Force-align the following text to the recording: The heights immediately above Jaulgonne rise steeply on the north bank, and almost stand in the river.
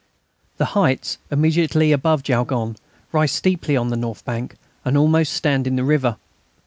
The 0.57 0.65
heights 0.73 1.19
immediately 1.29 1.91
above 1.91 2.23
Jaulgonne 2.23 2.75
rise 3.11 3.31
steeply 3.31 3.77
on 3.77 3.91
the 3.91 3.95
north 3.95 4.25
bank, 4.25 4.55
and 4.83 4.97
almost 4.97 5.31
stand 5.31 5.67
in 5.67 5.75
the 5.75 5.83
river. 5.83 6.15